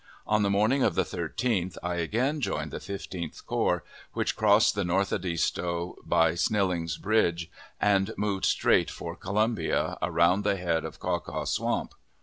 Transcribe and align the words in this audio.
On 0.25 0.41
the 0.41 0.49
morning 0.49 0.81
of 0.81 0.95
the 0.95 1.03
13th 1.03 1.77
I 1.83 1.97
again 1.97 2.41
joined 2.41 2.71
the 2.71 2.79
Fifteenth 2.79 3.45
Corps, 3.45 3.83
which 4.13 4.35
crossed 4.35 4.73
the 4.73 4.83
North 4.83 5.13
Edisto 5.13 5.95
by 6.03 6.33
Snilling's 6.33 6.97
Bridge, 6.97 7.51
and 7.79 8.11
moved 8.17 8.45
straight 8.45 8.89
for 8.89 9.15
Columbia, 9.15 9.99
around 10.01 10.43
the 10.43 10.55
head 10.57 10.85
of 10.85 10.97
Caw 10.99 11.19
Caw 11.19 11.45
Swamp. 11.45 11.93